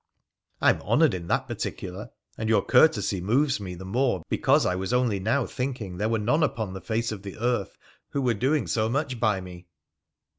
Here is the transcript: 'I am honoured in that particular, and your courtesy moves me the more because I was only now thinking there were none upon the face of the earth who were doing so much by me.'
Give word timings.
'I 0.63 0.71
am 0.71 0.81
honoured 0.81 1.13
in 1.13 1.27
that 1.27 1.47
particular, 1.47 2.09
and 2.35 2.49
your 2.49 2.65
courtesy 2.65 3.21
moves 3.21 3.59
me 3.59 3.75
the 3.75 3.85
more 3.85 4.23
because 4.29 4.65
I 4.65 4.73
was 4.73 4.93
only 4.93 5.19
now 5.19 5.45
thinking 5.45 5.97
there 5.97 6.09
were 6.09 6.17
none 6.17 6.41
upon 6.41 6.73
the 6.73 6.81
face 6.81 7.11
of 7.11 7.21
the 7.21 7.37
earth 7.37 7.77
who 8.09 8.23
were 8.23 8.33
doing 8.33 8.65
so 8.65 8.89
much 8.89 9.19
by 9.19 9.41
me.' 9.41 9.67